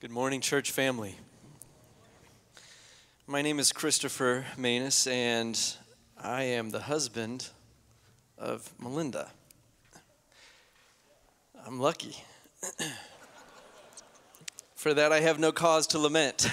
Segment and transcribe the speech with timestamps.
[0.00, 1.16] Good morning, church family.
[3.26, 5.60] My name is Christopher Manus, and
[6.16, 7.48] I am the husband
[8.38, 9.32] of Melinda.
[11.66, 12.14] I'm lucky.
[14.76, 16.48] For that, I have no cause to lament.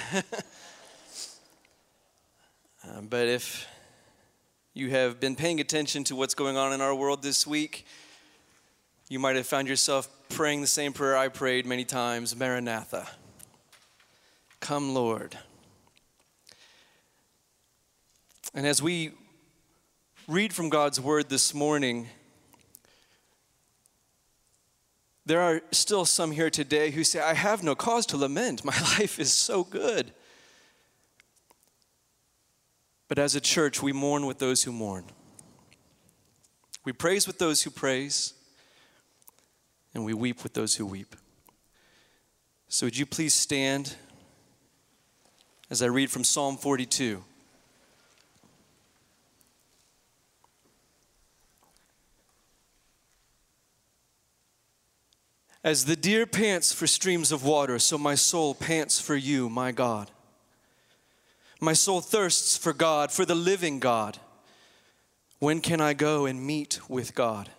[2.82, 3.68] um, but if
[4.74, 7.86] you have been paying attention to what's going on in our world this week,
[9.08, 13.08] you might have found yourself praying the same prayer I prayed many times Maranatha.
[14.66, 15.38] Come, Lord.
[18.52, 19.12] And as we
[20.26, 22.08] read from God's word this morning,
[25.24, 28.64] there are still some here today who say, I have no cause to lament.
[28.64, 30.10] My life is so good.
[33.06, 35.04] But as a church, we mourn with those who mourn.
[36.84, 38.34] We praise with those who praise,
[39.94, 41.14] and we weep with those who weep.
[42.66, 43.94] So, would you please stand
[45.70, 47.22] as I read from Psalm 42?
[55.66, 59.72] As the deer pants for streams of water, so my soul pants for you, my
[59.72, 60.12] God.
[61.60, 64.18] My soul thirsts for God, for the living God.
[65.40, 67.50] When can I go and meet with God?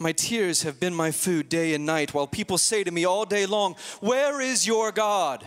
[0.00, 3.24] My tears have been my food day and night, while people say to me all
[3.24, 5.46] day long, Where is your God?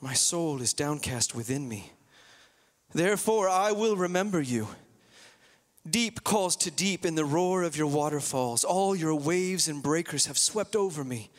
[0.00, 1.92] My soul is downcast within me.
[2.94, 4.68] Therefore, I will remember you.
[5.88, 8.64] Deep calls to deep in the roar of your waterfalls.
[8.64, 11.30] All your waves and breakers have swept over me.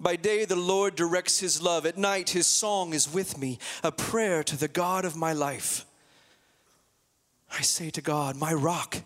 [0.00, 1.86] By day, the Lord directs his love.
[1.86, 5.86] At night, his song is with me, a prayer to the God of my life.
[7.56, 8.98] I say to God, my rock,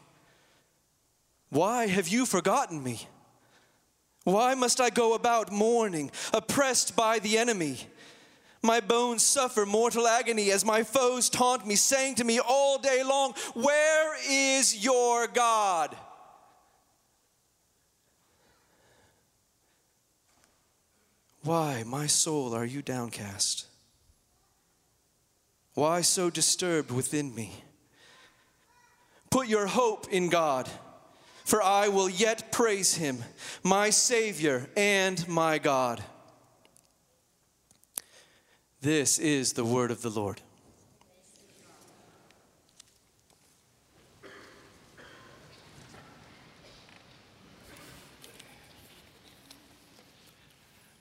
[1.51, 3.07] why have you forgotten me?
[4.25, 7.79] Why must I go about mourning, oppressed by the enemy?
[8.63, 13.03] My bones suffer mortal agony as my foes taunt me, saying to me all day
[13.05, 15.97] long, Where is your God?
[21.43, 23.67] Why, my soul, are you downcast?
[25.75, 27.53] Why so disturbed within me?
[29.31, 30.69] Put your hope in God,
[31.45, 33.23] for I will yet praise him,
[33.63, 36.03] my Savior and my God.
[38.81, 40.41] This is the word of the Lord.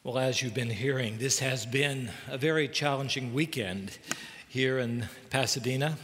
[0.04, 4.00] Well, as you've been hearing, this has been a very challenging weekend
[4.48, 6.00] here in Pasadena,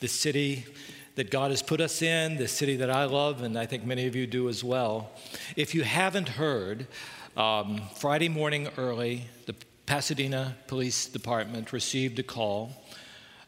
[0.00, 0.66] the city
[1.14, 4.06] that God has put us in, the city that I love, and I think many
[4.06, 5.12] of you do as well.
[5.56, 6.86] If you haven't heard,
[7.38, 9.54] um, Friday morning early, the
[9.86, 12.72] Pasadena Police Department received a call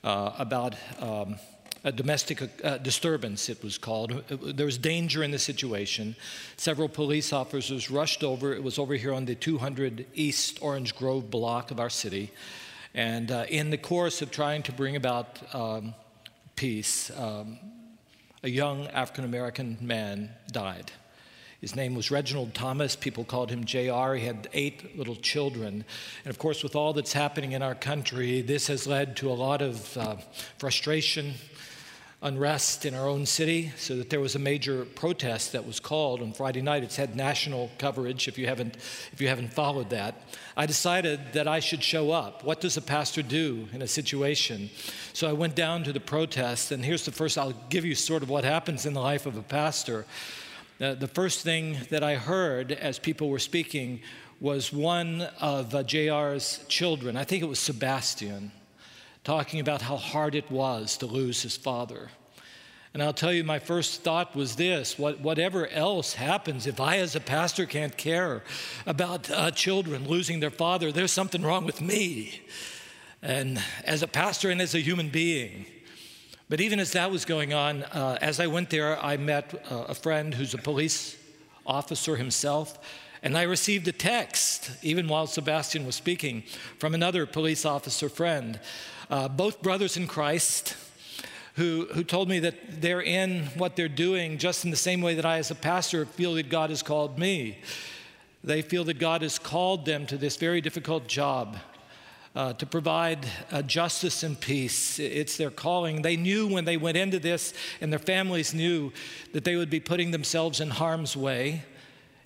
[0.05, 1.37] uh, about um,
[1.85, 4.25] a domestic uh, disturbance, it was called.
[4.29, 6.17] There was danger in the situation.
[6.57, 8.53] Several police officers rushed over.
[8.53, 12.31] It was over here on the 200 East Orange Grove block of our city.
[12.95, 15.95] And uh, in the course of trying to bring about um,
[16.57, 17.59] peace, um,
[18.43, 20.91] a young African American man died.
[21.61, 22.95] His name was Reginald Thomas.
[22.95, 24.15] People called him JR.
[24.15, 25.85] He had eight little children.
[26.25, 29.35] And of course, with all that's happening in our country, this has led to a
[29.35, 30.17] lot of uh,
[30.59, 31.35] frustration,
[32.23, 36.23] unrest in our own city, so that there was a major protest that was called
[36.23, 36.85] on Friday night.
[36.85, 38.77] It's had national coverage if you haven't,
[39.13, 40.29] if you haven't followed that.
[40.57, 42.45] I decided that I should show up.
[42.45, 44.71] What does a pastor do in a situation?
[45.13, 48.23] So I went down to the protest, and here's the first, I'll give you sort
[48.23, 50.07] of what happens in the life of a pastor.
[50.81, 54.01] Uh, the first thing that I heard as people were speaking
[54.39, 58.53] was one of uh, JR's children, I think it was Sebastian,
[59.25, 62.11] talking about how hard it was to lose his father.
[62.95, 66.99] And I'll tell you, my first thought was this what, whatever else happens, if I
[66.99, 68.45] as a pastor can't care
[68.87, 72.41] about uh, children losing their father, there's something wrong with me.
[73.21, 75.67] And as a pastor and as a human being,
[76.49, 79.85] but even as that was going on, uh, as I went there, I met uh,
[79.89, 81.17] a friend who's a police
[81.67, 82.79] officer himself.
[83.23, 86.45] And I received a text, even while Sebastian was speaking,
[86.79, 88.61] from another police officer friend,
[89.11, 90.77] uh, both brothers in Christ,
[91.57, 95.15] who, who told me that they're in what they're doing just in the same way
[95.17, 97.59] that I, as a pastor, feel that God has called me.
[98.45, 101.59] They feel that God has called them to this very difficult job.
[102.39, 105.01] Uh, to provide uh, justice and peace.
[105.01, 106.03] It's their calling.
[106.03, 108.93] They knew when they went into this, and their families knew
[109.33, 111.65] that they would be putting themselves in harm's way.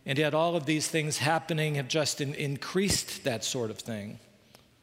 [0.04, 4.18] And yet, all of these things happening have just in, increased that sort of thing.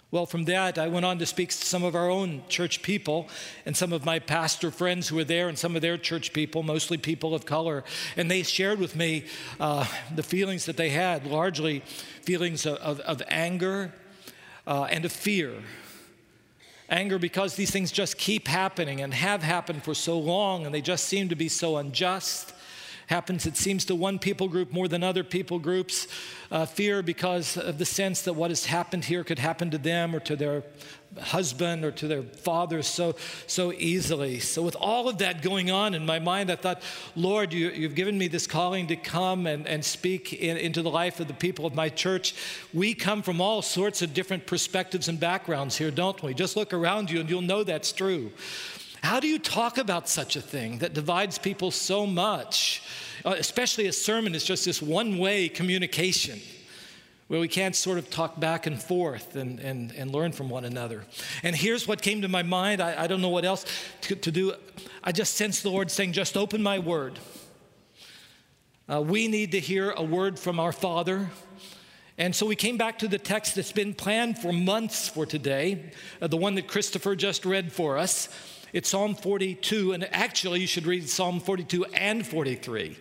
[0.10, 3.30] Well, from that, I went on to speak to some of our own church people
[3.68, 6.64] and some of my pastor friends who were there and some of their church people,
[6.64, 7.84] mostly people of color.
[8.18, 9.26] And they shared with me
[9.60, 9.86] uh,
[10.16, 11.84] the feelings that they had, largely
[12.24, 13.94] feelings of, of, of anger
[14.70, 15.52] uh, and of fear.
[16.90, 20.82] Anger because these things just keep happening and have happened for so long and they
[20.82, 22.54] just seem to be so unjust
[23.10, 26.08] happens, it seems, to one people group more than other people groups.
[26.52, 30.16] Uh, fear because of the sense that what has happened here could happen to them
[30.16, 30.64] or to their
[31.20, 33.16] husband or to their father so
[33.48, 34.40] so easily.
[34.40, 36.84] So with all of that going on in my mind, I thought,
[37.16, 40.92] Lord, you, have given me this calling to come and, and speak in, into the
[40.92, 42.36] life of the people of my church.
[42.76, 46.36] We come from all sorts of different perspectives and backgrounds here, don't we?
[46.36, 48.32] Just look around you and you'll know that's true.
[49.02, 52.84] How do you talk about such a thing that divides people so much?
[53.26, 56.40] Uh, especially a sermon is just this one way communication
[57.28, 60.66] where we can't sort of talk back and forth and, and, and learn from one
[60.66, 61.06] another.
[61.44, 63.66] And here's what came to my mind I, I don't know what else
[64.02, 64.54] to, to, do.
[65.04, 67.20] I just sensed the Lord saying, Just open my word.
[68.92, 71.30] Uh, we need to hear a word from our Father.
[72.18, 75.92] And so we came back to the text that's been planned for months for today,
[76.22, 78.28] uh, the one that Christopher just read for us.
[78.72, 82.98] It's Psalm 42, and actually, you should read Psalm 42 and 43.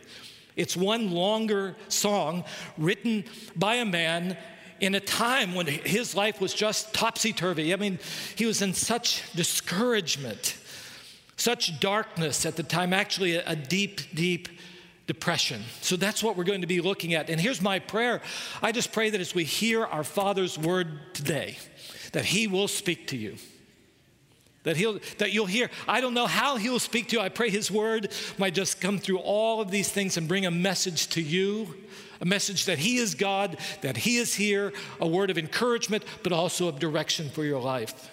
[0.56, 2.44] It's one longer song
[2.78, 3.24] written
[3.54, 4.36] by a man
[4.80, 7.72] in a time when his life was just topsy turvy.
[7.72, 7.98] I mean,
[8.34, 10.56] he was in such discouragement,
[11.36, 14.48] such darkness at the time, actually, a, deep, deep
[15.06, 15.62] depression.
[15.82, 17.28] So that's what we're going to be looking at.
[17.28, 18.22] And here's my prayer
[18.62, 21.58] I just pray that as we hear our Father's word today,
[22.12, 23.36] that He will speak to you
[24.68, 27.48] that he'll that you'll hear i don't know how he'll speak to you i pray
[27.48, 31.22] his word might just come through all of these things and bring a message to
[31.22, 31.74] you
[32.20, 34.70] a message that he is god that he is here
[35.00, 38.10] a word of encouragement but also of direction for your life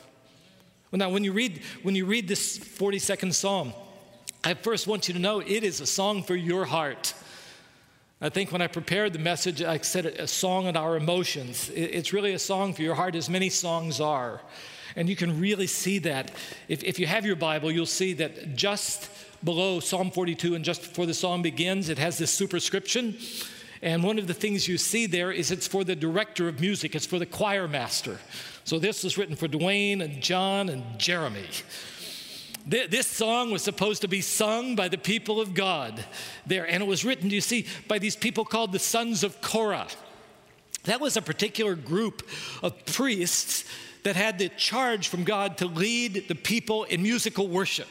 [0.92, 3.74] well now when you read when you read this 42nd psalm
[4.46, 7.14] i first want you to know it is a song for your heart
[8.22, 11.70] I think when I prepared the message, I said a song on our emotions.
[11.76, 14.40] It's really a song for your heart, as many songs are.
[14.96, 16.32] And you can really see that.
[16.68, 19.10] If, if you have your Bible, you'll see that just
[19.44, 23.18] below Psalm 42 and just before the psalm begins, it has this superscription.
[23.82, 26.96] And one of the things you see there is it's for the director of music,
[26.96, 28.20] it's for the choir master.
[28.64, 31.48] So this was written for Dwayne and John and Jeremy.
[32.68, 36.04] This song was supposed to be sung by the people of God
[36.48, 39.88] there, and it was written, you see, by these people called the sons of Korah.
[40.86, 42.28] That was a particular group
[42.64, 43.66] of priests
[44.06, 47.88] that had the charge from God to lead the people in musical worship.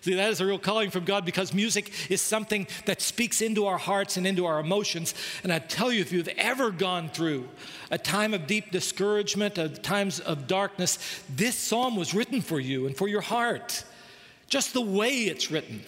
[0.00, 3.66] See, that is a real calling from God because music is something that speaks into
[3.66, 5.14] our hearts and into our emotions.
[5.44, 7.48] And I tell you, if you've ever gone through
[7.92, 12.86] a time of deep discouragement, of times of darkness, this psalm was written for you
[12.86, 13.84] and for your heart.
[14.48, 15.80] Just the way it's written.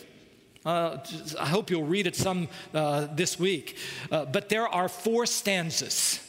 [0.64, 0.98] Uh,
[1.38, 3.76] I hope you'll read it some uh, this week.
[4.12, 6.20] Uh, but there are four stanzas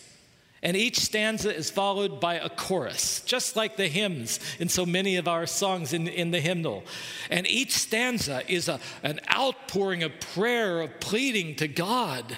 [0.62, 5.16] and each stanza is followed by a chorus, just like the hymns in so many
[5.16, 6.84] of our songs in, in the hymnal.
[7.30, 12.38] And each stanza is a, an outpouring of prayer, of pleading to God,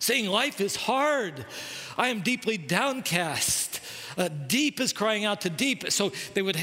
[0.00, 1.46] saying, Life is hard.
[1.96, 3.80] I am deeply downcast.
[4.16, 5.90] Uh, deep is crying out to deep.
[5.90, 6.56] So they would,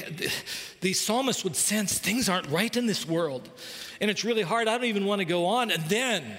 [0.81, 3.50] the psalmist would sense things aren't right in this world.
[4.01, 4.67] And it's really hard.
[4.67, 5.71] I don't even want to go on.
[5.71, 6.38] And then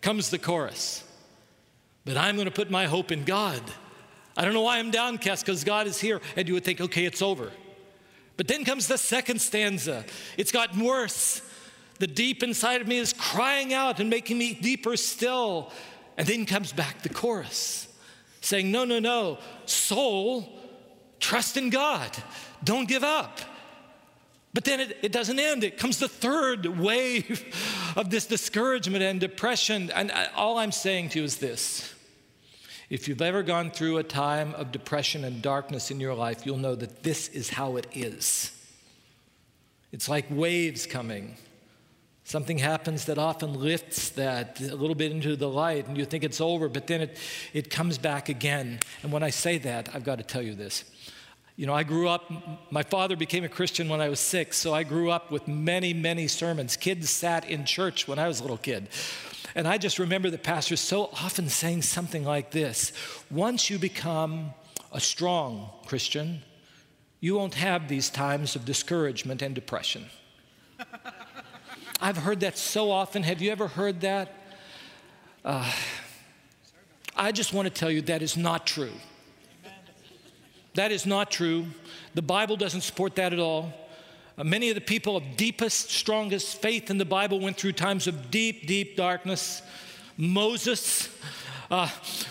[0.00, 1.04] comes the chorus.
[2.04, 3.60] But I'm going to put my hope in God.
[4.36, 6.20] I don't know why I'm downcast because God is here.
[6.36, 7.50] And you would think, okay, it's over.
[8.36, 10.04] But then comes the second stanza.
[10.36, 11.40] It's gotten worse.
[12.00, 15.70] The deep inside of me is crying out and making me deeper still.
[16.16, 17.88] And then comes back the chorus
[18.40, 20.58] saying, No, no, no, soul,
[21.18, 22.10] trust in God.
[22.62, 23.40] Don't give up.
[24.52, 25.64] But then it, it, doesn't end.
[25.64, 27.44] It comes the third wave
[27.96, 29.90] of this discouragement and depression.
[29.90, 31.93] And uh, all I'm saying to you is this
[32.90, 36.58] if you've ever gone through a time of depression and darkness in your life, you'll
[36.58, 38.50] know that this is how it is.
[39.92, 41.36] It's like waves coming,
[42.26, 46.24] Something happens that often lifts that a little bit into the light, and you think
[46.24, 47.18] it's over, but then it,
[47.52, 48.80] it comes back again.
[49.02, 50.84] And when I say that, I've got to tell you this.
[51.56, 52.32] You know, I grew up,
[52.72, 55.92] my father became a Christian when I was six, so I grew up with many,
[55.92, 56.78] many sermons.
[56.78, 58.88] Kids sat in church when I was a little kid.
[59.54, 62.92] And I just remember the pastor so often saying something like this
[63.30, 64.52] Once you become
[64.92, 66.42] a strong Christian,
[67.20, 70.06] you won't have these times of discouragement and depression.
[72.00, 73.22] I've heard that so often.
[73.22, 74.32] Have you ever heard that?
[75.44, 75.70] Uh,
[77.16, 78.92] I just want to tell you that is not true.
[80.74, 81.66] That is not true.
[82.14, 83.72] The Bible doesn't support that at all.
[84.36, 88.08] Uh, many of the people of deepest, strongest faith in the Bible went through times
[88.08, 89.62] of deep, deep darkness.
[90.16, 91.08] Moses,
[91.70, 91.88] uh,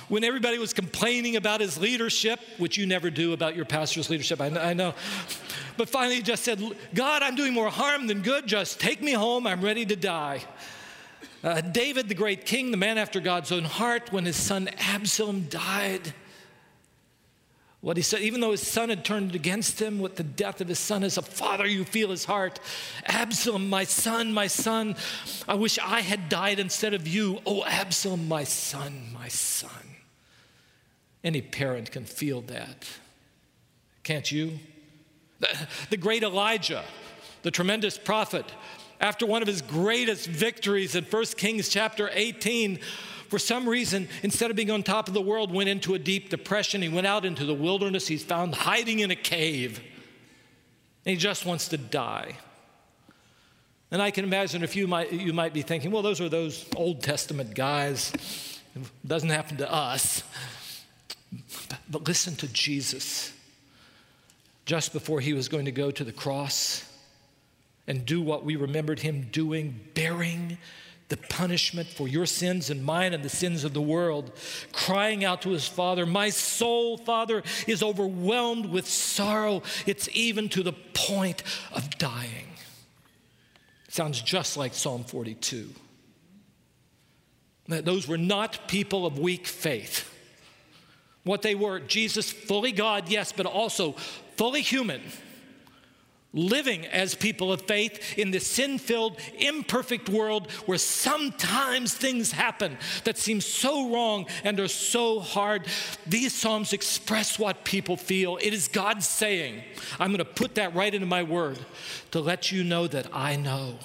[0.09, 4.41] when everybody was complaining about his leadership, which you never do about your pastor's leadership,
[4.41, 4.93] I, I know.
[5.77, 6.61] But finally, he just said,
[6.93, 8.47] God, I'm doing more harm than good.
[8.47, 9.47] Just take me home.
[9.47, 10.43] I'm ready to die.
[11.41, 15.43] Uh, David, the great king, the man after God's own heart, when his son Absalom
[15.49, 16.13] died,
[17.83, 20.69] what he said, even though his son had turned against him with the death of
[20.69, 22.61] his son, as a father, you feel his heart.
[23.07, 24.95] Absalom, my son, my son,
[25.49, 27.41] I wish I had died instead of you.
[27.45, 29.69] Oh, Absalom, my son, my son.
[31.25, 32.87] Any parent can feel that.
[34.03, 34.59] Can't you?
[35.89, 36.85] The great Elijah,
[37.41, 38.45] the tremendous prophet,
[39.01, 42.79] after one of his greatest victories in 1 Kings chapter 18,
[43.33, 46.29] for some reason, instead of being on top of the world, went into a deep
[46.29, 46.83] depression.
[46.83, 48.07] He went out into the wilderness.
[48.07, 49.79] He's found hiding in a cave.
[51.03, 52.37] And he just wants to die.
[53.89, 56.63] And I can imagine if you might, you might be thinking, well, those are those
[56.75, 58.13] Old Testament guys.
[58.75, 60.21] It doesn't happen to us.
[61.89, 63.33] But listen to Jesus
[64.67, 66.87] just before he was going to go to the cross
[67.87, 70.59] and do what we remembered him doing, bearing
[71.13, 74.31] the punishment for your sins and mine and the sins of the world,
[74.71, 79.61] crying out to his Father, My soul, Father, is overwhelmed with sorrow.
[79.85, 82.47] It's even to the point of dying.
[83.89, 85.69] Sounds just like Psalm 42.
[87.67, 90.11] Those were not people of weak faith.
[91.25, 93.91] What they were, Jesus, fully God, yes, but also
[94.35, 95.03] fully human,
[96.33, 102.77] living as people of faith in this sin filled, imperfect world where sometimes things happen
[103.03, 105.67] that seem so wrong and are so hard.
[106.07, 108.37] These Psalms express what people feel.
[108.41, 109.63] It is God saying,
[109.99, 111.59] I'm going to put that right into my word
[112.11, 113.77] to let you know that I know.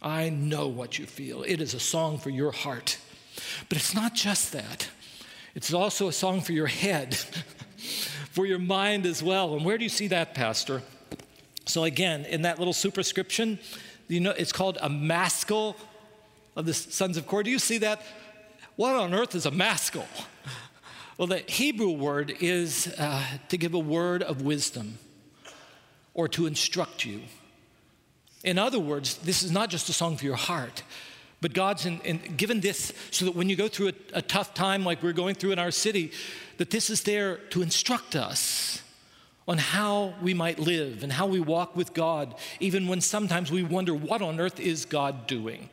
[0.00, 1.42] I know what you feel.
[1.42, 2.98] It is a song for your heart.
[3.68, 4.88] But it's not just that,
[5.54, 7.18] it's also a song for your head.
[8.36, 9.54] for your mind as well.
[9.54, 10.82] And where do you see that, Pastor?
[11.64, 13.58] So, again, in that little superscription,
[14.08, 15.74] you know, it's called a maskil
[16.54, 17.44] of the sons of Korah.
[17.44, 18.02] Do you see that?
[18.76, 20.04] What on earth is a maskil?
[21.16, 24.98] Well, the Hebrew word is uh, to give a word of wisdom
[26.12, 27.22] or to instruct you.
[28.44, 30.82] In other words, this is not just a song for your heart,
[31.46, 34.52] but God's in, in, given this so that when you go through a, a tough
[34.52, 36.10] time like we're going through in our city,
[36.56, 38.82] that this is there to instruct us
[39.46, 43.62] on how we might live and how we walk with God, even when sometimes we
[43.62, 45.70] wonder, what on earth is God doing?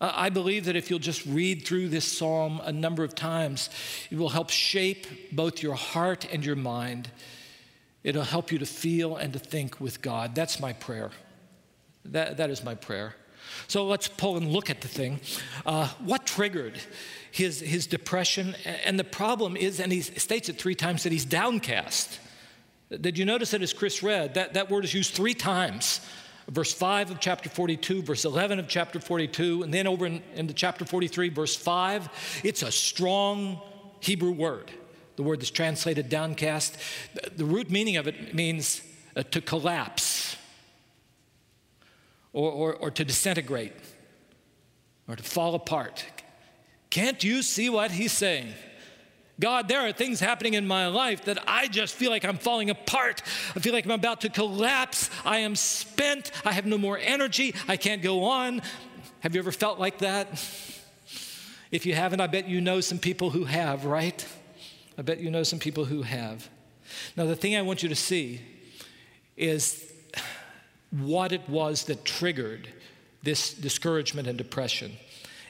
[0.00, 3.68] Uh, I believe that if you'll just read through this psalm a number of times,
[4.10, 7.10] it will help shape both your heart and your mind.
[8.02, 10.34] It'll help you to feel and to think with God.
[10.34, 11.10] That's my prayer.
[12.06, 13.14] That, that is my prayer.
[13.68, 15.20] So let's pull and look at the thing.
[15.64, 16.78] Uh, what triggered
[17.30, 18.54] his, his depression?
[18.84, 22.18] And the problem is, and he states it three times, that he's downcast.
[23.00, 26.00] Did you notice that as Chris read, that, that word is used three times?
[26.48, 30.52] Verse 5 of chapter 42, verse 11 of chapter 42, and then over in, into
[30.52, 32.40] chapter 43, verse 5.
[32.42, 33.60] It's a strong
[34.00, 34.72] Hebrew word.
[35.14, 36.76] The word that's translated downcast.
[37.36, 38.82] The root meaning of it means
[39.14, 40.36] uh, to collapse
[42.32, 43.72] or, or, or to disintegrate
[45.08, 46.04] or to fall apart.
[46.90, 48.52] Can't you see what he's saying?
[49.38, 52.68] God, there are things happening in my life that I just feel like I'm falling
[52.68, 53.22] apart.
[53.56, 55.08] I feel like I'm about to collapse.
[55.24, 56.30] I am spent.
[56.44, 57.54] I have no more energy.
[57.66, 58.60] I can't go on.
[59.20, 60.28] Have you ever felt like that?
[61.70, 64.26] If you haven't, I bet you know some people who have, right?
[64.98, 66.48] I bet you know some people who have.
[67.16, 68.40] Now, the thing I want you to see
[69.36, 69.89] is
[70.90, 72.68] what it was that triggered
[73.22, 74.92] this discouragement and depression.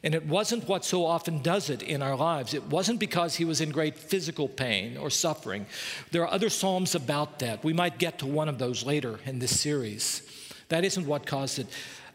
[0.02, 2.54] And it wasn't what so often does it in our lives.
[2.54, 5.66] It wasn't because he was in great physical pain or suffering.
[6.11, 7.62] There are other Psalms about that.
[7.62, 10.23] We might get to one of those later in this series.
[10.68, 11.66] That isn't what caused it.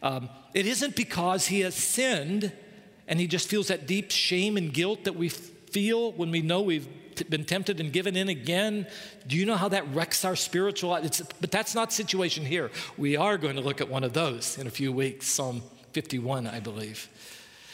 [0.02, 2.52] Um, it isn't because he has sinned
[3.06, 6.62] and he just feels that deep shame and guilt that we feel when we know
[6.62, 6.88] we've
[7.28, 8.86] been tempted and given in again.
[9.26, 11.04] Do you know how that wrecks our spiritual life?
[11.04, 12.70] It's, but that's not situation here.
[12.96, 16.46] We are going to look at one of those in a few weeks, Psalm 51,
[16.46, 17.08] I believe.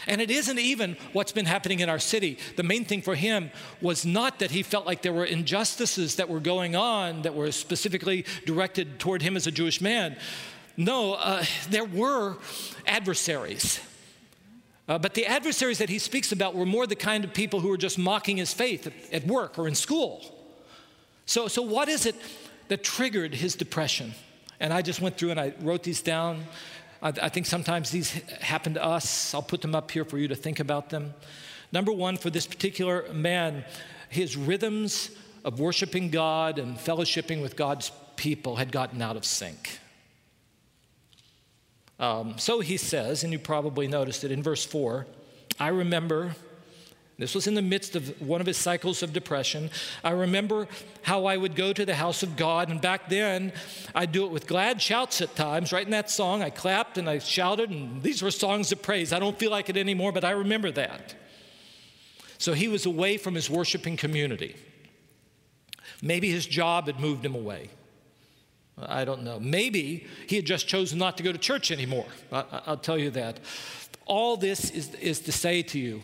[0.06, 2.38] And it isn't even what's been happening in our city.
[2.56, 6.28] The main thing for him was not that he felt like there were injustices that
[6.28, 10.16] were going on that were specifically directed toward him as a Jewish man.
[10.76, 12.38] No, uh, there were
[12.86, 13.80] adversaries.
[14.88, 17.68] Uh, but the adversaries that he speaks about were more the kind of people who
[17.68, 20.24] were just mocking his faith at, at work or in school.
[21.26, 22.16] So, so, what is it
[22.68, 24.12] that triggered his depression?
[24.58, 26.44] And I just went through and I wrote these down.
[27.00, 28.10] I, I think sometimes these
[28.40, 29.34] happen to us.
[29.34, 31.14] I'll put them up here for you to think about them.
[31.70, 33.64] Number one, for this particular man,
[34.08, 35.10] his rhythms
[35.44, 39.78] of worshiping God and fellowshipping with God's people had gotten out of sync.
[41.98, 45.06] Um, so he says, and you probably noticed it in verse 4
[45.60, 46.34] I remember,
[47.18, 49.70] this was in the midst of one of his cycles of depression.
[50.02, 50.66] I remember
[51.02, 53.52] how I would go to the house of God, and back then
[53.94, 55.72] I'd do it with glad shouts at times.
[55.72, 59.12] Right in that song, I clapped and I shouted, and these were songs of praise.
[59.12, 61.14] I don't feel like it anymore, but I remember that.
[62.38, 64.56] So he was away from his worshiping community.
[66.02, 67.70] Maybe his job had moved him away.
[68.78, 69.38] I don't know.
[69.38, 72.06] Maybe he had just chosen not to go to church anymore.
[72.32, 73.40] I, will tell you that.
[74.06, 76.02] All this is, is to say to you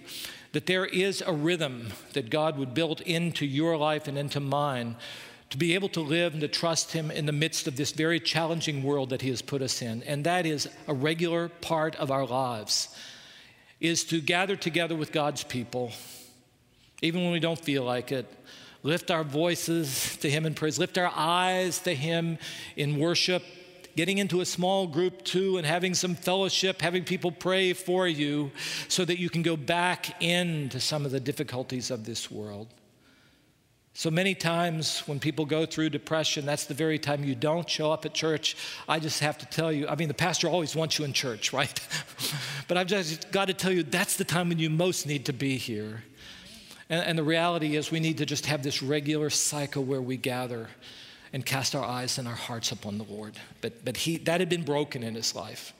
[0.53, 4.97] that there is a rhythm that God would build into your life and into mine
[5.51, 8.21] to be able to live and to trust Him in the midst of this very
[8.21, 10.03] challenging world that He has put us in.
[10.03, 12.95] And that is a regular part of our lives,
[13.81, 15.93] is to gather together with God's people,
[17.01, 18.27] even when we don't feel like it
[18.83, 22.39] lift our voices to Him in praise, lift our eyes to Him
[22.77, 23.43] in worship,
[23.97, 28.51] getting into a small group too and having some fellowship, having people pray for you
[28.87, 32.69] so that you can go back into some of the difficulties of this world.
[33.99, 37.91] So many times when people go through depression, that's the very time you don't show
[37.91, 38.57] up at church.
[38.89, 41.53] I just have to tell you, I mean, the pastor always wants you in church,
[41.53, 41.81] right?
[42.69, 45.33] but I've just got to tell you, that's the time when you most need to
[45.33, 46.05] be here.
[46.91, 50.17] And, and the reality is, we need to just have this regular cycle where we
[50.17, 50.69] gather
[51.33, 53.35] and cast our eyes and our hearts upon the Lord.
[53.61, 55.75] But, but he, that had been broken in his life.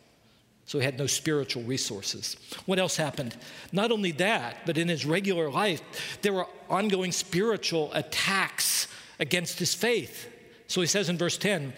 [0.67, 2.37] So he had no spiritual resources.
[2.67, 3.35] What else happened?
[3.73, 8.87] Not only that, but in his regular life, there were ongoing spiritual attacks
[9.19, 10.29] against his faith.
[10.67, 11.73] So he says in verse 10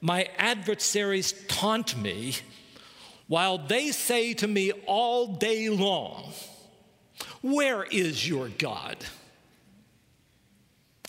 [0.00, 2.34] My adversaries taunt me
[3.28, 6.32] while they say to me all day long,
[7.42, 8.96] where is your God?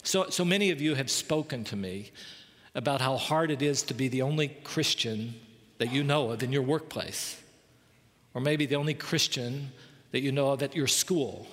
[0.04, 2.12] So, so many of you have spoken to me
[2.76, 5.36] about how hard it is to be the only Christian
[5.80, 7.42] that you know of in your workplace,
[8.34, 9.72] or maybe the only Christian
[10.12, 11.48] that you know of at your school,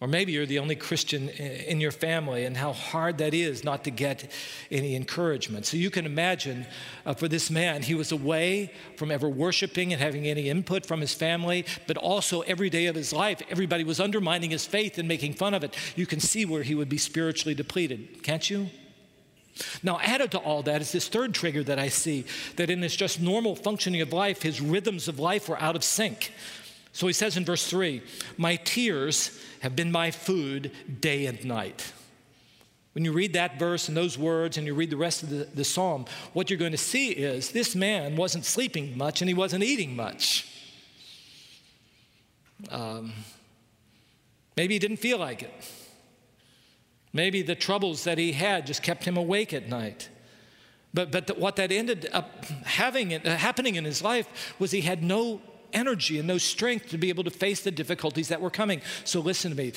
[0.00, 3.84] or maybe you're the only Christian in your family, and how hard that is not
[3.84, 4.30] to get
[4.70, 5.66] any encouragement.
[5.66, 6.66] So you can imagine
[7.06, 11.00] uh, for this man, he was away from ever worshiping and having any input from
[11.00, 15.08] his family, but also every day of his life, everybody was undermining his faith and
[15.08, 15.74] making fun of it.
[15.96, 18.68] You can see where he would be spiritually depleted, can't you?
[19.82, 22.24] Now, added to all that is this third trigger that I see
[22.56, 25.84] that in this just normal functioning of life, his rhythms of life were out of
[25.84, 26.32] sync.
[26.94, 28.02] So he says in verse 3
[28.38, 31.92] My tears have been my food day and night.
[32.92, 35.48] When you read that verse and those words and you read the rest of the,
[35.52, 39.34] the psalm, what you're going to see is this man wasn't sleeping much and he
[39.34, 40.48] wasn't eating much.
[42.70, 43.12] Um,
[44.56, 45.52] maybe he didn't feel like it.
[47.12, 50.08] Maybe the troubles that he had just kept him awake at night.
[50.92, 55.02] But, but what that ended up having, uh, happening in his life was he had
[55.02, 55.40] no
[55.74, 58.80] energy and no strength to be able to face the difficulties that were coming.
[59.04, 59.72] So, listen to me.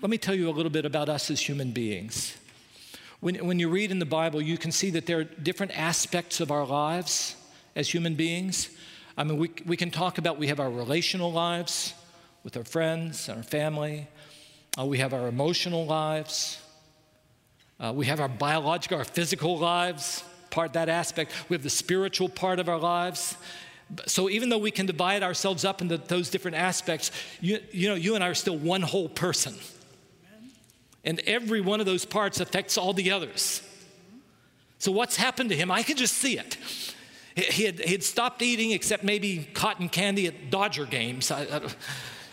[0.00, 2.36] Let me tell you a little bit about us as human beings.
[3.20, 6.40] When, when you read in the Bible, you can see that there are different aspects
[6.40, 7.34] of our lives
[7.74, 8.70] as human beings.
[9.16, 11.94] I mean, we, we can talk about we have our relational lives
[12.44, 14.06] with our friends and our family,
[14.78, 16.62] uh, we have our emotional lives,
[17.80, 21.32] uh, we have our biological, our physical lives, part that aspect.
[21.48, 23.36] We have the spiritual part of our lives.
[24.06, 27.94] So even though we can divide ourselves up into those different aspects, you, you know,
[27.94, 29.54] you and I are still one whole person.
[31.04, 33.62] And every one of those parts affects all the others.
[34.78, 35.70] So what's happened to him?
[35.70, 36.56] I can just see it.
[37.34, 41.30] He had, he had stopped eating except maybe cotton candy at Dodger games.
[41.30, 41.60] I, I,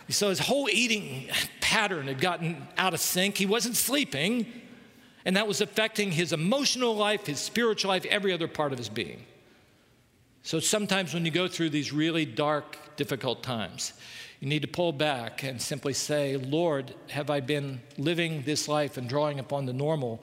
[0.09, 1.29] so his whole eating
[1.61, 3.37] pattern had gotten out of sync.
[3.37, 4.45] He wasn't sleeping,
[5.23, 8.89] and that was affecting his emotional life, his spiritual life, every other part of his
[8.89, 9.23] being.
[10.45, 13.93] So sometimes when you go through these really dark, difficult times,
[14.39, 18.97] you need to pull back and simply say, Lord, have I been living this life
[18.97, 20.21] and drawing upon the normal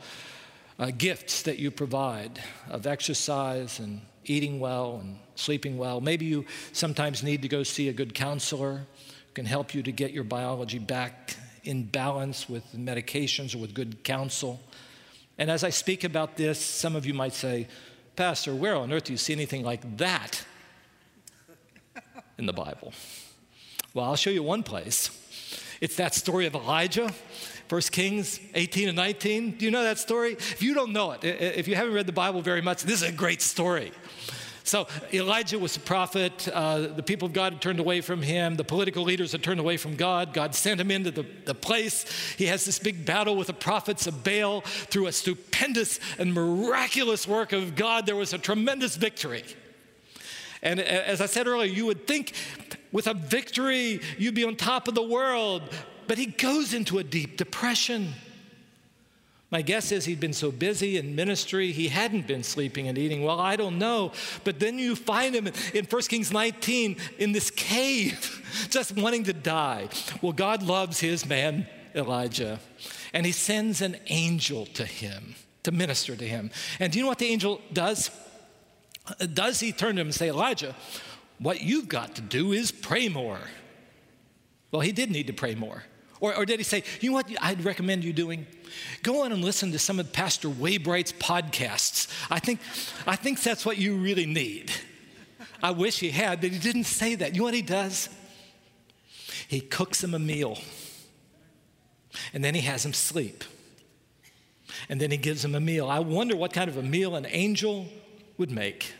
[0.78, 6.00] uh, gifts that you provide of exercise and eating well and sleeping well?
[6.00, 9.90] Maybe you sometimes need to go see a good counselor who can help you to
[9.90, 14.60] get your biology back in balance with medications or with good counsel.
[15.36, 17.66] And as I speak about this, some of you might say,
[18.16, 20.44] Pastor, where on earth do you see anything like that
[22.38, 22.92] in the Bible?
[23.94, 25.10] Well, I'll show you one place.
[25.80, 27.12] It's that story of Elijah,
[27.68, 29.52] 1 Kings 18 and 19.
[29.52, 30.32] Do you know that story?
[30.34, 33.08] If you don't know it, if you haven't read the Bible very much, this is
[33.08, 33.92] a great story.
[34.64, 36.48] So Elijah was a prophet.
[36.48, 38.56] Uh, the people of God had turned away from him.
[38.56, 40.32] The political leaders had turned away from God.
[40.32, 42.06] God sent him into the, the place.
[42.36, 44.60] He has this big battle with the prophets of Baal.
[44.62, 49.44] Through a stupendous and miraculous work of God, there was a tremendous victory.
[50.62, 52.34] And as I said earlier, you would think
[52.92, 55.62] with a victory, you'd be on top of the world.
[56.06, 58.12] But he goes into a deep depression.
[59.52, 63.22] My guess is he'd been so busy in ministry, he hadn't been sleeping and eating
[63.22, 63.38] well.
[63.38, 64.12] I don't know.
[64.44, 69.34] But then you find him in 1 Kings 19 in this cave, just wanting to
[69.34, 69.88] die.
[70.22, 72.60] Well, God loves his man, Elijah,
[73.12, 75.34] and he sends an angel to him
[75.64, 76.50] to minister to him.
[76.80, 78.10] And do you know what the angel does?
[79.34, 80.74] Does he turn to him and say, Elijah,
[81.38, 83.40] what you've got to do is pray more?
[84.70, 85.84] Well, he did need to pray more.
[86.22, 88.46] Or, or did he say, you know what I'd recommend you doing?
[89.02, 92.08] Go on and listen to some of Pastor Waybright's podcasts.
[92.30, 92.60] I think,
[93.08, 94.70] I think that's what you really need.
[95.60, 97.34] I wish he had, but he didn't say that.
[97.34, 98.08] You know what he does?
[99.48, 100.58] He cooks him a meal,
[102.32, 103.42] and then he has him sleep.
[104.88, 105.88] And then he gives him a meal.
[105.88, 107.88] I wonder what kind of a meal an angel
[108.38, 108.92] would make.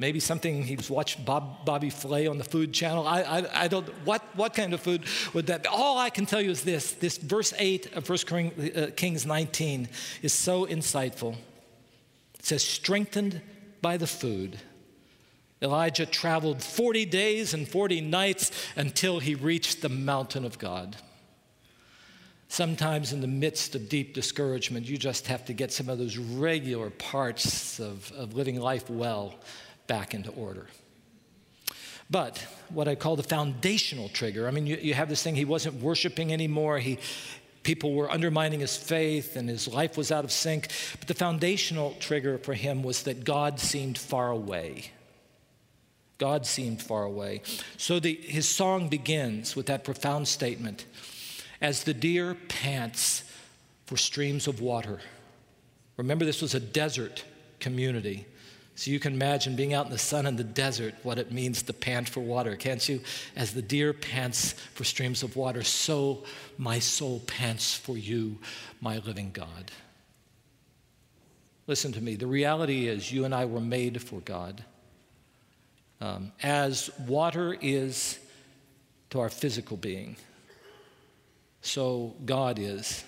[0.00, 3.06] Maybe something he's watched Bob, Bobby Flay on the Food Channel.
[3.06, 5.68] I, I, I, don't, what, what kind of food would that be?
[5.68, 9.90] All I can tell you is this this verse 8 of 1 uh, Kings 19
[10.22, 11.34] is so insightful.
[12.38, 13.42] It says, strengthened
[13.82, 14.58] by the food.
[15.60, 20.96] Elijah traveled 40 days and 40 nights until he reached the mountain of God.
[22.48, 26.16] Sometimes, in the midst of deep discouragement, you just have to get some of those
[26.16, 29.34] regular parts of, of living life well
[29.90, 30.68] back into order.
[32.08, 35.44] But what I call the foundational trigger, I mean, you, you have this thing, he
[35.44, 36.78] wasn't worshiping anymore.
[36.78, 37.00] He,
[37.64, 40.68] people were undermining his faith and his life was out of sync.
[41.00, 44.92] But the foundational trigger for him was that God seemed far away.
[46.18, 47.42] God seemed far away.
[47.76, 50.84] So the, his song begins with that profound statement
[51.60, 53.24] As the deer pants
[53.86, 55.00] for streams of water.
[55.96, 57.24] Remember, this was a desert
[57.58, 58.26] community.
[58.80, 61.60] So you can imagine being out in the sun in the desert, what it means
[61.64, 63.02] to pant for water, can't you?
[63.36, 66.24] As the deer pants for streams of water, so
[66.56, 68.38] my soul pants for you,
[68.80, 69.70] my living God.
[71.66, 72.14] Listen to me.
[72.14, 74.64] The reality is, you and I were made for God.
[76.00, 78.18] Um, as water is
[79.10, 80.16] to our physical being,
[81.60, 83.04] so God is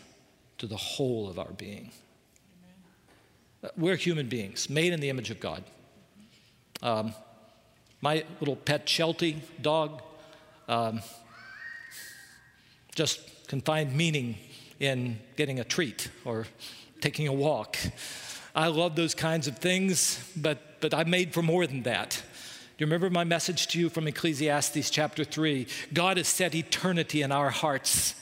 [0.58, 1.92] to the whole of our being.
[3.76, 5.62] We're human beings, made in the image of God.
[6.82, 7.14] Um,
[8.00, 10.02] my little pet Sheltie dog
[10.68, 11.00] um,
[12.96, 14.36] just can find meaning
[14.80, 16.46] in getting a treat or
[17.00, 17.76] taking a walk.
[18.54, 22.20] I love those kinds of things, but, but I'm made for more than that.
[22.76, 25.68] Do you remember my message to you from Ecclesiastes chapter 3?
[25.92, 28.16] God has set eternity in our hearts.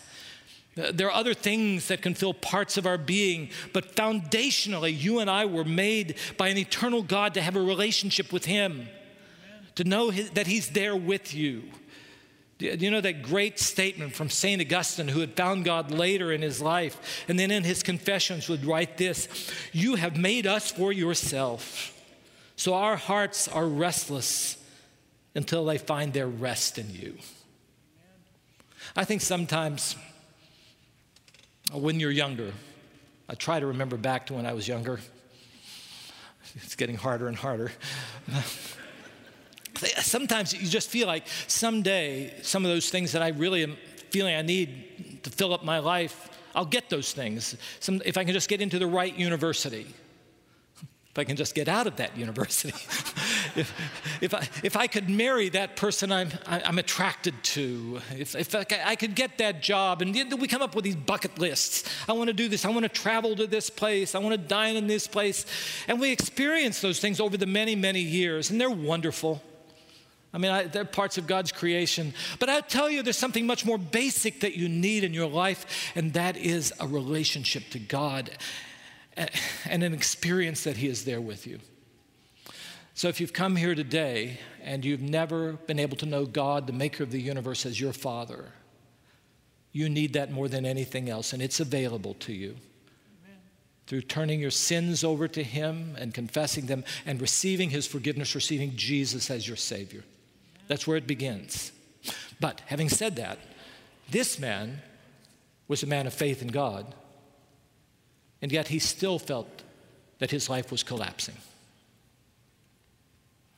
[0.76, 5.28] There are other things that can fill parts of our being, but foundationally, you and
[5.28, 8.88] I were made by an eternal God to have a relationship with Him,
[9.74, 11.64] to know his, that He's there with you.
[12.60, 14.60] You know that great statement from St.
[14.60, 18.66] Augustine, who had found God later in his life, and then in his confessions would
[18.66, 21.98] write this You have made us for yourself,
[22.56, 24.58] so our hearts are restless
[25.34, 27.16] until they find their rest in you.
[28.94, 29.96] I think sometimes
[31.72, 32.52] when you're younger.
[33.28, 35.00] I try to remember back to when I was younger.
[36.56, 37.70] It's getting harder and harder.
[39.98, 43.76] Sometimes you just feel like someday, some of those things that I really am
[44.10, 47.56] feeling I need to fill up my life, I'll get those things.
[47.78, 49.86] Some, if I can just get into the right university,
[51.12, 52.68] if I can just get out of that university.
[53.56, 53.74] if,
[54.20, 58.94] if, I, if I could marry that person I'm, I'm attracted to, if, if I
[58.94, 61.92] could get that job, and we come up with these bucket lists.
[62.08, 64.38] I want to do this, I want to travel to this place, I want to
[64.38, 65.46] dine in this place.
[65.88, 69.42] And we experience those things over the many, many years, and they're wonderful.
[70.32, 72.14] I mean, I, they're parts of God's creation.
[72.38, 75.90] But I tell you, there's something much more basic that you need in your life,
[75.96, 78.30] and that is a relationship to God
[79.16, 81.58] and an experience that He is there with you.
[82.94, 86.72] So if you've come here today and you've never been able to know God, the
[86.72, 88.52] maker of the universe, as your Father,
[89.72, 92.56] you need that more than anything else, and it's available to you.
[93.86, 98.76] Through turning your sins over to Him and confessing them and receiving His forgiveness, receiving
[98.76, 100.04] Jesus as your Savior.
[100.68, 101.72] That's where it begins.
[102.38, 103.38] But having said that,
[104.10, 104.82] this man
[105.68, 106.94] was a man of faith in God,
[108.42, 109.62] and yet he still felt
[110.18, 111.36] that his life was collapsing.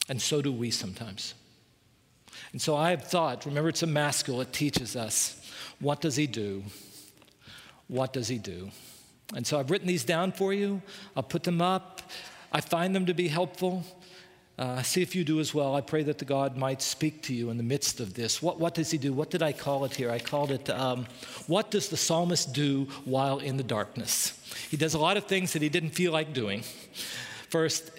[0.08, 1.34] And so do we sometimes.
[2.52, 5.38] And so I have thought, remember, it's a maskil, it teaches us
[5.80, 6.62] what does he do?
[7.88, 8.70] What does he do?
[9.34, 10.80] And so I've written these down for you.
[11.16, 12.02] I'll put them up.
[12.52, 13.84] I find them to be helpful.
[14.58, 15.74] Uh, see if you do as well.
[15.74, 18.42] I pray that the God might speak to you in the midst of this.
[18.42, 19.12] What, what does he do?
[19.12, 20.10] What did I call it here?
[20.10, 21.06] I called it, um,
[21.46, 24.38] What does the psalmist do while in the darkness?
[24.70, 26.62] He does a lot of things that he didn't feel like doing.
[27.48, 27.90] First,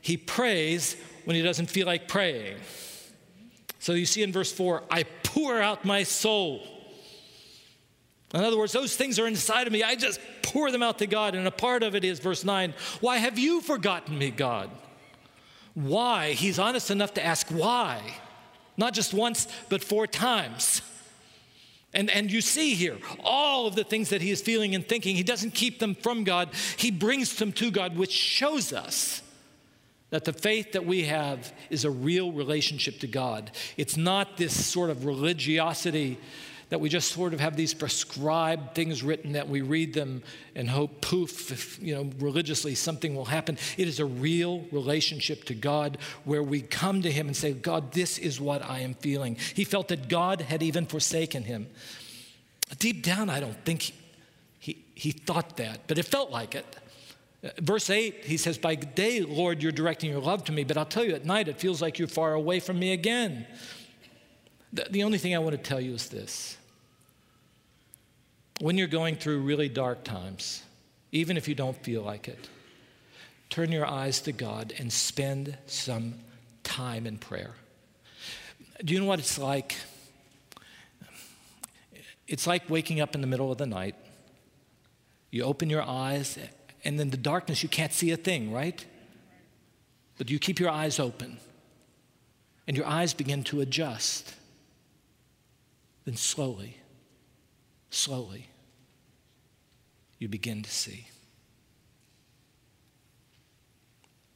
[0.00, 2.56] he prays when he doesn't feel like praying.
[3.78, 6.62] So you see in verse 4, I pour out my soul.
[8.34, 9.82] In other words, those things are inside of me.
[9.82, 11.34] I just pour them out to God.
[11.34, 14.70] And a part of it is verse 9, Why have you forgotten me, God?
[15.78, 16.32] Why?
[16.32, 18.02] He's honest enough to ask why.
[18.76, 20.82] Not just once, but four times.
[21.94, 25.14] And, and you see here all of the things that he is feeling and thinking.
[25.14, 29.22] He doesn't keep them from God, he brings them to God, which shows us
[30.10, 33.52] that the faith that we have is a real relationship to God.
[33.76, 36.18] It's not this sort of religiosity
[36.70, 40.22] that we just sort of have these prescribed things written that we read them
[40.54, 43.56] and hope, poof, if, you know, religiously something will happen.
[43.78, 47.92] It is a real relationship to God where we come to Him and say, God,
[47.92, 49.36] this is what I am feeling.
[49.54, 51.68] He felt that God had even forsaken him.
[52.78, 53.94] Deep down, I don't think he,
[54.58, 56.66] he, he thought that, but it felt like it.
[57.58, 60.84] Verse 8, he says, By day, Lord, you're directing your love to me, but I'll
[60.84, 63.46] tell you, at night, it feels like you're far away from me again.
[64.72, 66.57] The, the only thing I want to tell you is this
[68.60, 70.62] when you're going through really dark times,
[71.12, 72.48] even if you don't feel like it,
[73.50, 76.14] turn your eyes to God and spend some
[76.64, 77.54] time in prayer.
[78.84, 79.76] Do you know what it's like?
[82.26, 83.94] It's like waking up in the middle of the night.
[85.30, 86.38] You open your eyes,
[86.84, 88.84] and in the darkness, you can't see a thing, right?
[90.16, 91.38] But you keep your eyes open,
[92.66, 94.34] and your eyes begin to adjust.
[96.04, 96.76] Then slowly,
[97.90, 98.48] slowly,
[100.18, 101.08] you begin to see.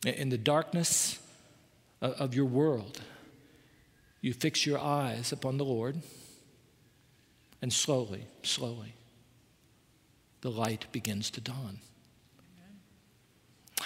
[0.04, 1.18] In the darkness
[2.00, 3.00] of your world,
[4.20, 5.96] you fix your eyes upon the Lord,
[7.60, 8.94] and slowly, slowly,
[10.40, 11.78] the light begins to dawn.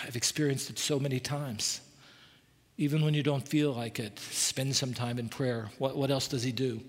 [0.04, 1.80] I've experienced it so many times.
[2.78, 5.70] Even when you don't feel like it, spend some time in prayer.
[5.78, 6.80] What, what else does he do?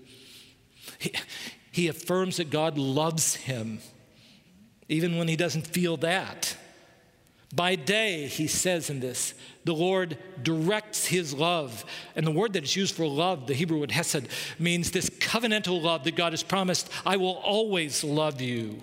[1.70, 3.80] He affirms that God loves him,
[4.88, 6.56] even when he doesn't feel that.
[7.54, 9.32] By day, he says in this,
[9.64, 11.84] the Lord directs his love.
[12.14, 14.28] And the word that is used for love, the Hebrew word hesed,
[14.58, 18.80] means this covenantal love that God has promised, I will always love you.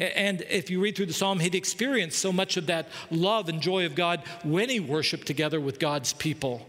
[0.00, 3.60] And if you read through the psalm, he'd experienced so much of that love and
[3.60, 6.66] joy of God when he worshiped together with God's people.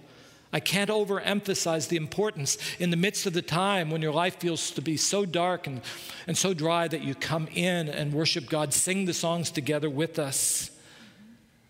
[0.55, 4.71] I can't overemphasize the importance in the midst of the time when your life feels
[4.71, 5.81] to be so dark and,
[6.27, 10.17] and so dry that you come in and worship God, sing the songs together with
[10.17, 10.71] us.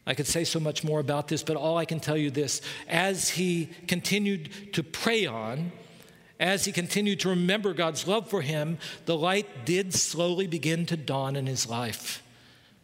[0.06, 2.62] I could say so much more about this, but all I can tell you this
[2.88, 5.72] as he continued to pray on,
[6.40, 10.96] as he continued to remember God's love for him, the light did slowly begin to
[10.96, 12.22] dawn in his life.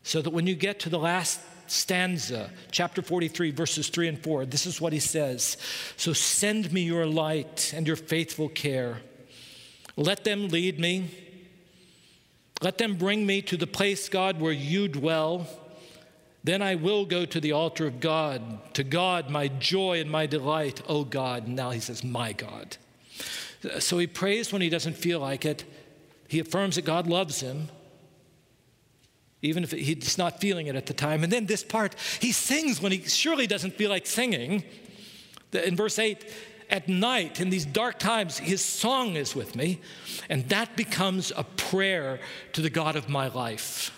[0.02, 4.46] So that when you get to the last stanza, chapter 43, verses 3 and 4,
[4.46, 5.58] this is what he says
[5.98, 9.02] So send me your light and your faithful care.
[9.96, 11.10] Let them lead me.
[12.62, 15.48] Let them bring me to the place, God, where you dwell.
[16.44, 20.26] Then I will go to the altar of God, to God, my joy and my
[20.26, 21.48] delight, oh God.
[21.48, 22.78] And now he says, My God.
[23.80, 25.64] So he prays when he doesn't feel like it.
[26.28, 27.70] He affirms that God loves him,
[29.42, 31.24] even if he's not feeling it at the time.
[31.24, 34.64] And then this part, he sings when he surely doesn't feel like singing.
[35.52, 36.24] In verse 8,
[36.70, 39.82] at night, in these dark times, his song is with me,
[40.30, 42.20] and that becomes a prayer
[42.54, 43.92] to the God of my life.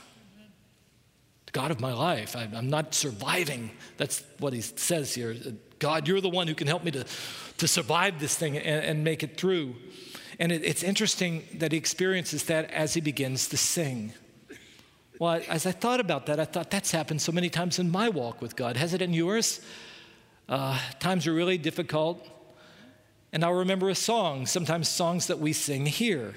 [1.46, 2.36] The God of my life.
[2.36, 3.70] I'm not surviving.
[3.98, 5.36] That's what he says here.
[5.78, 7.06] God, you're the one who can help me to,
[7.60, 9.76] to survive this thing and, and make it through.
[10.40, 14.14] And it, it's interesting that he experiences that as he begins to sing.
[15.24, 18.10] Well, as I thought about that, I thought that's happened so many times in my
[18.10, 18.76] walk with God.
[18.76, 19.62] Has it in yours?
[20.50, 22.28] Uh, times are really difficult.
[23.32, 26.34] And I'll remember a song, sometimes songs that we sing here.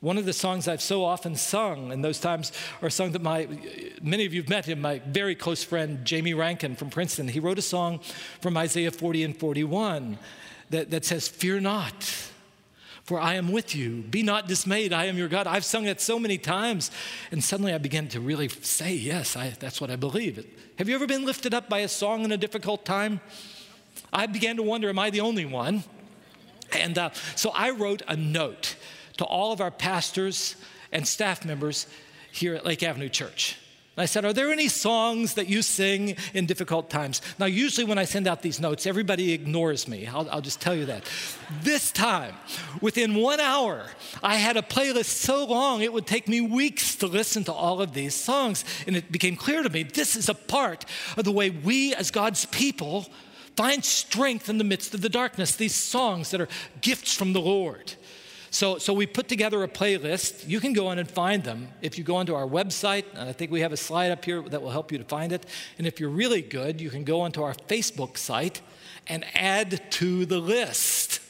[0.00, 3.48] One of the songs I've so often sung, in those times are songs that my,
[4.00, 7.28] many of you have met him, my very close friend Jamie Rankin from Princeton.
[7.28, 8.00] He wrote a song
[8.40, 10.18] from Isaiah 40 and 41
[10.70, 12.10] that, that says, Fear not,
[13.06, 14.02] for I am with you.
[14.02, 15.46] Be not dismayed, I am your God.
[15.46, 16.90] I've sung it so many times,
[17.30, 20.44] and suddenly I began to really say, Yes, I, that's what I believe.
[20.78, 23.20] Have you ever been lifted up by a song in a difficult time?
[24.12, 25.84] I began to wonder, Am I the only one?
[26.72, 28.74] And uh, so I wrote a note
[29.18, 30.56] to all of our pastors
[30.90, 31.86] and staff members
[32.32, 33.56] here at Lake Avenue Church.
[33.96, 37.22] And I said, Are there any songs that you sing in difficult times?
[37.38, 40.06] Now, usually when I send out these notes, everybody ignores me.
[40.06, 41.04] I'll, I'll, just tell you that.
[41.62, 42.34] This time,
[42.82, 43.86] within one hour,
[44.22, 47.80] I had a playlist so long it would take me weeks to listen to all
[47.80, 48.66] of these songs.
[48.86, 50.84] And it became clear to me this is a part
[51.16, 53.06] of the way we, as God's people,
[53.56, 55.56] find strength in the midst of the darkness.
[55.56, 56.48] These songs that are
[56.82, 57.94] gifts from the Lord.
[58.56, 60.48] So, so we put together a playlist.
[60.48, 61.68] You can go in and find them.
[61.82, 64.40] If you go onto our website, and I think we have a slide up here
[64.40, 65.44] that will help you to find it.
[65.76, 68.62] And if you're really good, you can go onto our Facebook site
[69.08, 71.20] and add to the list.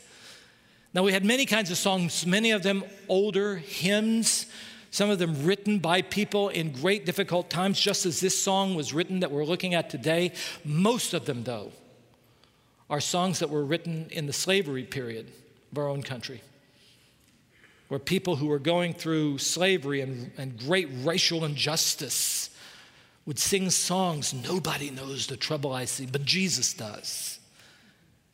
[0.95, 4.47] Now, we had many kinds of songs, many of them older hymns,
[4.93, 8.95] some of them written by people in great difficult times, just as this song was
[8.95, 10.31] written that we're looking at today.
[10.65, 11.73] Most of them, though,
[12.89, 15.33] are songs that were written in the slavery period
[15.73, 16.41] of our own country
[17.89, 22.51] where people who were going through slavery and, and great racial injustice
[23.27, 27.41] would sing songs, Nobody knows the trouble I see, but Jesus does.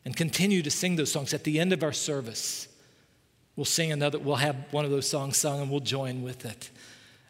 [0.05, 1.33] And continue to sing those songs.
[1.33, 2.67] At the end of our service,
[3.55, 6.69] we'll sing another, we'll have one of those songs sung and we'll join with it.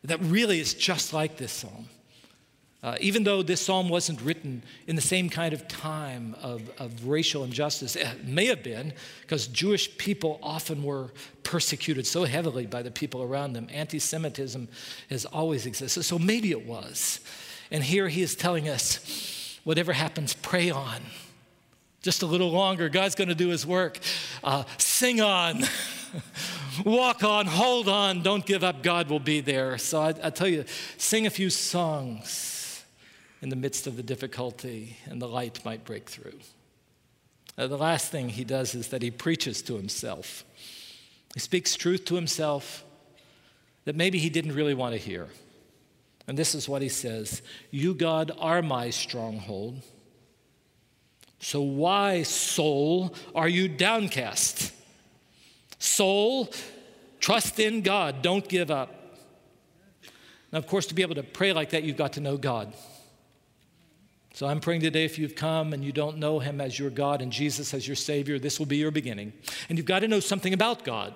[0.03, 1.88] That really is just like this song.
[2.84, 7.08] Uh, even though this psalm wasn't written in the same kind of time of, of
[7.08, 8.91] racial injustice, it may have been
[9.22, 11.12] because Jewish people often were
[11.43, 13.69] persecuted so heavily by the people around them.
[13.72, 14.67] Anti Semitism
[15.10, 17.22] has always existed, so maybe it was.
[17.72, 21.02] And here he is telling us whatever happens, pray on.
[22.02, 23.98] Just a little longer, God's going to do his work.
[24.43, 25.63] Uh, sing on.
[26.86, 28.84] Walk on, hold on, don't give up.
[28.84, 29.78] God will be there.
[29.78, 30.65] So I, I tell you,
[30.98, 32.53] sing a few songs
[33.43, 36.39] in the midst of the difficulty, and the light might break through.
[37.58, 40.45] The last thing he does is that he preaches to himself.
[41.34, 42.86] He speaks truth to himself
[43.84, 45.27] that maybe he didn't really want to hear.
[46.25, 49.82] And this is what he says You, God, are my stronghold.
[51.39, 54.71] So why, soul, are you downcast?
[55.79, 56.49] Soul,
[57.19, 59.17] trust in God, don't give up.
[60.53, 62.73] Now, of course, to be able to pray like that, you've got to know God.
[64.34, 67.22] So I'm praying today if you've come and you don't know him as your God
[67.22, 69.32] and Jesus as your Savior, this will be your beginning.
[69.69, 71.13] And you've got to know something about God.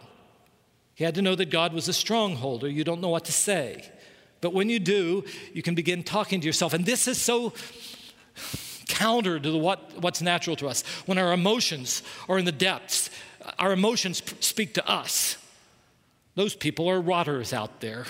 [0.93, 2.69] He had to know that God was a strongholder.
[2.69, 3.89] you don't know what to say.
[4.39, 6.73] But when you do, you can begin talking to yourself.
[6.73, 7.53] And this is so
[8.87, 10.83] counter to what, what's natural to us.
[11.07, 13.09] When our emotions are in the depths,
[13.57, 15.37] our emotions speak to us.
[16.35, 18.05] Those people are rotters out there.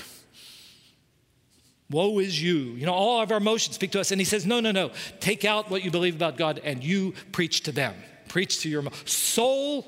[1.90, 2.58] Woe is you.
[2.58, 4.12] You know, all of our emotions speak to us.
[4.12, 4.92] And he says, No, no, no.
[5.20, 7.96] Take out what you believe about God and you preach to them.
[8.28, 9.86] Preach to your soul,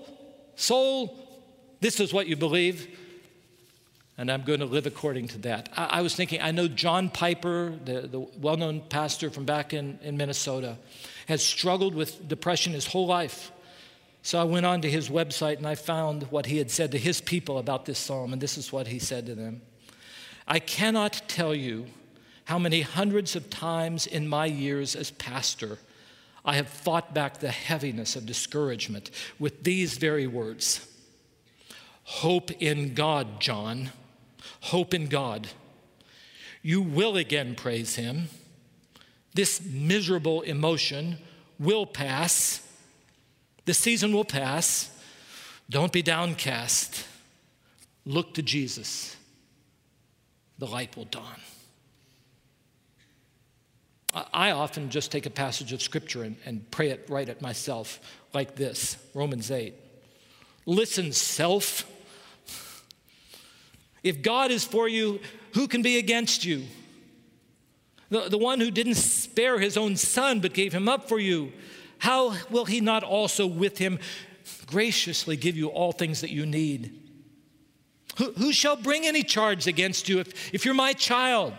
[0.55, 1.17] soul,
[1.81, 2.95] this is what you believe.
[4.17, 5.69] And I'm going to live according to that.
[5.75, 9.73] I, I was thinking, I know John Piper, the, the well known pastor from back
[9.73, 10.77] in, in Minnesota,
[11.27, 13.51] has struggled with depression his whole life.
[14.21, 16.97] So I went on to his website and I found what he had said to
[16.97, 19.61] his people about this psalm, and this is what he said to them.
[20.49, 21.85] I cannot tell you
[22.45, 25.77] how many hundreds of times in my years as pastor
[26.43, 30.85] I have fought back the heaviness of discouragement with these very words
[32.03, 33.91] Hope in God, John.
[34.61, 35.49] Hope in God.
[36.63, 38.29] You will again praise Him.
[39.35, 41.19] This miserable emotion
[41.59, 42.67] will pass.
[43.65, 44.89] The season will pass.
[45.69, 47.05] Don't be downcast.
[48.05, 49.15] Look to Jesus
[50.59, 51.39] the light will dawn.
[54.33, 57.99] I often just take a passage of scripture and, and pray it right at myself,
[58.33, 59.73] like this Romans 8.
[60.65, 61.89] Listen, self.
[64.03, 65.19] If God is for you,
[65.53, 66.65] who can be against you?
[68.09, 71.53] The, the one who didn't spare his own son but gave him up for you,
[71.99, 73.99] how will he not also with him
[74.65, 76.98] graciously give you all things that you need?
[78.19, 81.53] Who, who shall bring any charge against you if, if you're my child?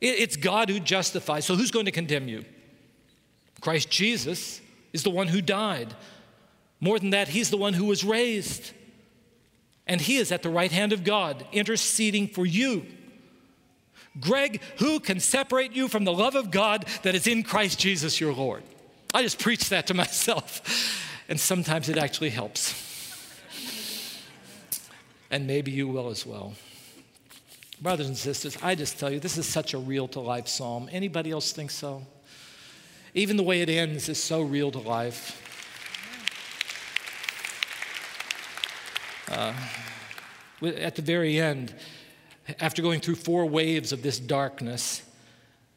[0.00, 1.44] It, it's God who justifies.
[1.44, 2.46] So who's going to condemn you?
[3.60, 4.62] Christ Jesus
[4.94, 5.94] is the one who died.
[6.80, 8.72] More than that, he's the one who was raised.
[9.86, 12.86] And he is at the right hand of God, interceding for you.
[14.18, 18.18] Greg, who can separate you from the love of God that is in Christ Jesus
[18.18, 18.62] your Lord?
[19.12, 22.89] I just preach that to myself, and sometimes it actually helps.
[25.30, 26.54] And maybe you will as well.
[27.80, 30.88] Brothers and sisters, I just tell you, this is such a real to life psalm.
[30.92, 32.04] Anybody else think so?
[33.14, 35.46] Even the way it ends is so real to life.
[39.30, 39.54] Uh,
[40.62, 41.74] at the very end,
[42.58, 45.02] after going through four waves of this darkness,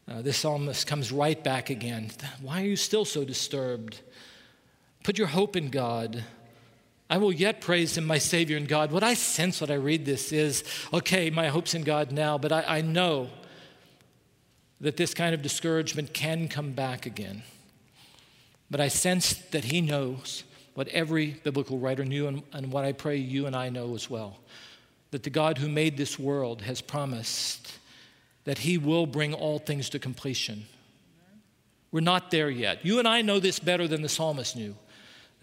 [0.08, 2.10] uh, this psalmist comes right back again.
[2.42, 4.00] Why are you still so disturbed?
[5.02, 6.24] Put your hope in God.
[7.10, 8.90] I will yet praise him, my Savior and God.
[8.90, 12.50] What I sense when I read this is okay, my hope's in God now, but
[12.50, 13.28] I, I know
[14.80, 17.42] that this kind of discouragement can come back again.
[18.70, 20.44] But I sense that he knows
[20.74, 24.10] what every biblical writer knew and, and what I pray you and I know as
[24.10, 24.38] well
[25.10, 27.78] that the God who made this world has promised
[28.42, 30.66] that he will bring all things to completion.
[31.92, 32.84] We're not there yet.
[32.84, 34.74] You and I know this better than the psalmist knew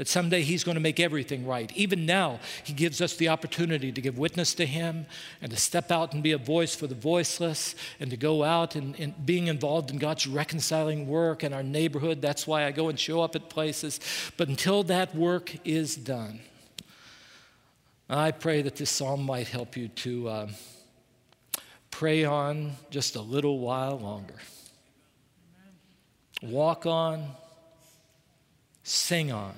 [0.01, 1.71] that someday he's going to make everything right.
[1.75, 5.05] Even now, he gives us the opportunity to give witness to him
[5.43, 8.73] and to step out and be a voice for the voiceless and to go out
[8.75, 12.19] and, and, being involved in God's reconciling work in our neighborhood.
[12.19, 13.99] That's why I go and show up at places.
[14.37, 16.39] But until that work is done,
[18.09, 20.47] I pray that this psalm might help you to uh,
[21.91, 24.39] pray on just a little while longer.
[26.41, 27.27] Walk on,
[28.81, 29.53] sing on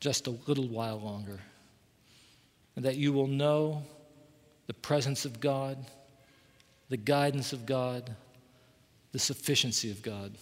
[0.00, 1.40] just a little while longer.
[2.74, 3.82] And that you will know
[4.66, 5.78] the presence of God,
[6.88, 8.14] the guidance of God,
[9.12, 10.34] the sufficiency of God.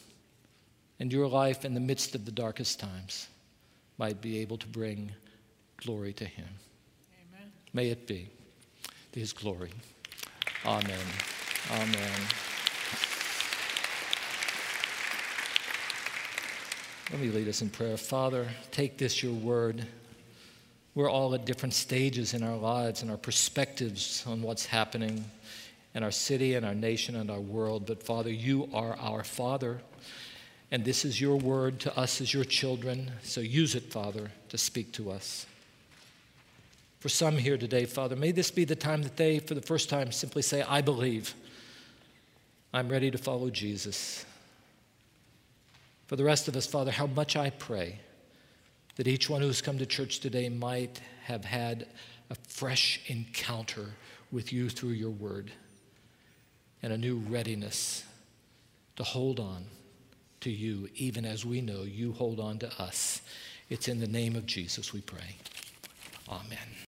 [0.99, 3.29] And your life in the midst of the darkest times
[3.99, 5.13] might be able to bring
[5.85, 6.47] Glory to him.
[7.29, 7.53] Amen.
[7.73, 8.29] May it be
[9.13, 9.71] to his glory.
[10.65, 10.99] Amen.
[11.71, 12.54] Amen.
[17.15, 17.97] Let me lead us in prayer.
[17.97, 19.87] Father, take this, your word.
[20.97, 25.25] We're all at different stages in our lives and our perspectives on what's happening
[25.95, 27.87] in our city and our nation and our world.
[27.87, 29.81] But Father, you are our Father.
[30.73, 33.13] And this is your word to us as your children.
[33.23, 35.47] So use it, Father, to speak to us.
[36.99, 39.89] For some here today, Father, may this be the time that they, for the first
[39.89, 41.33] time, simply say, I believe.
[42.73, 44.27] I'm ready to follow Jesus.
[46.15, 47.99] For the rest of us, Father, how much I pray
[48.95, 51.89] that each one who's come to church today might have had
[52.31, 53.87] a fresh encounter
[54.31, 55.51] with you through your word
[56.85, 58.05] and a new readiness
[58.95, 59.65] to hold on
[60.43, 63.21] to you, even as we know you hold on to us.
[63.69, 65.35] It's in the name of Jesus we pray.
[66.29, 66.75] Amen.